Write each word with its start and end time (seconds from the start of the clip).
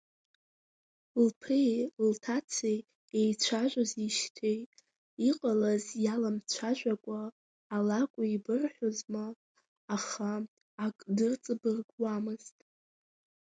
Лԥеи 1.25 1.71
лҭацеи 2.09 2.79
еицәажәозижьҭеи, 3.19 4.59
иҟалаз 5.29 5.85
иаламцәажәакәа, 6.03 7.19
алакә 7.75 8.17
еибырҳәозма, 8.23 9.25
аха 9.95 10.31
ак 10.85 10.97
дырҵабыргуамызт. 11.15 12.57